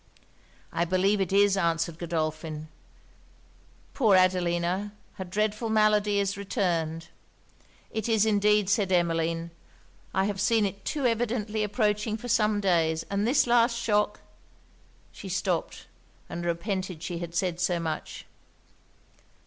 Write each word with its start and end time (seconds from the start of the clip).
'I 0.73 0.85
believe 0.85 1.21
it 1.21 1.31
is,' 1.31 1.55
answered 1.55 1.99
Godolphin. 1.99 2.69
'Poor 3.93 4.15
Adelina! 4.15 4.93
her 5.17 5.23
dreadful 5.23 5.69
malady 5.69 6.17
is 6.17 6.35
returned.' 6.35 7.09
'It 7.91 8.09
is 8.09 8.25
indeed,' 8.25 8.67
said 8.67 8.91
Emmeline. 8.91 9.51
'I 10.15 10.25
have 10.25 10.41
seen 10.41 10.65
it 10.65 10.83
too 10.85 11.05
evidently 11.05 11.63
approaching 11.63 12.17
for 12.17 12.27
some 12.29 12.59
days; 12.59 13.03
and 13.11 13.27
this 13.27 13.45
last 13.45 13.77
shock' 13.77 14.21
she 15.11 15.29
stopped, 15.29 15.85
and 16.27 16.45
repented 16.45 17.03
she 17.03 17.19
had 17.19 17.35
said 17.35 17.59
so 17.59 17.79
much. 17.79 18.25